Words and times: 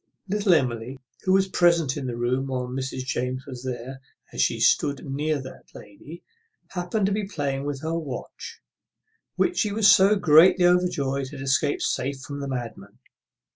Little 0.27 0.55
Emily, 0.55 0.97
who 1.25 1.33
was 1.33 1.47
present 1.47 1.95
in 1.95 2.07
the 2.07 2.17
room 2.17 2.47
while 2.47 2.65
Mrs. 2.67 3.05
James 3.05 3.45
was 3.45 3.63
there, 3.63 4.01
as 4.33 4.41
she 4.41 4.59
stood 4.59 5.05
near 5.05 5.39
that 5.39 5.69
lady 5.75 6.23
happened 6.69 7.05
to 7.05 7.11
be 7.11 7.27
playing 7.27 7.65
with 7.65 7.81
her 7.83 7.95
watch, 7.95 8.61
which 9.35 9.59
she 9.59 9.71
was 9.71 9.87
so 9.91 10.15
greatly 10.15 10.65
overjoyed 10.65 11.29
had 11.29 11.39
escaped 11.41 11.83
safe 11.83 12.19
from 12.21 12.39
the 12.39 12.47
madman. 12.47 12.97